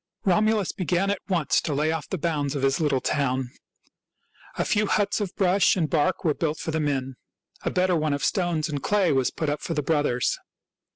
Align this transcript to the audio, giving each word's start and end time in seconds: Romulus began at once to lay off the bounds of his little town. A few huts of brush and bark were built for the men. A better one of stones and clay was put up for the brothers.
Romulus 0.25 0.71
began 0.71 1.11
at 1.11 1.21
once 1.29 1.61
to 1.61 1.75
lay 1.75 1.91
off 1.91 2.09
the 2.09 2.17
bounds 2.17 2.55
of 2.55 2.63
his 2.63 2.79
little 2.79 3.01
town. 3.01 3.51
A 4.57 4.65
few 4.65 4.87
huts 4.87 5.21
of 5.21 5.35
brush 5.35 5.75
and 5.75 5.87
bark 5.91 6.23
were 6.23 6.33
built 6.33 6.57
for 6.57 6.71
the 6.71 6.79
men. 6.79 7.17
A 7.61 7.69
better 7.69 7.95
one 7.95 8.13
of 8.13 8.25
stones 8.25 8.67
and 8.67 8.81
clay 8.81 9.11
was 9.11 9.29
put 9.29 9.47
up 9.47 9.61
for 9.61 9.75
the 9.75 9.83
brothers. 9.83 10.39